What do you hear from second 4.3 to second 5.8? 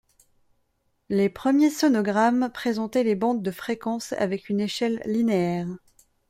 une échelle linéaire.